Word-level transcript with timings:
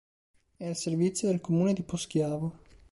È 0.57 0.65
al 0.65 0.75
servizio 0.75 1.27
del 1.27 1.41
comune 1.41 1.73
di 1.73 1.83
Poschiavo. 1.83 2.57